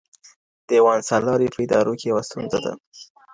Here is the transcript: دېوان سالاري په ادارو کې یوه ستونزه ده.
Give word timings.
دېوان 0.67 0.99
سالاري 1.09 1.47
په 1.53 1.59
ادارو 1.65 1.93
کې 1.99 2.05
یوه 2.11 2.23
ستونزه 2.27 2.59
ده. 2.65 2.73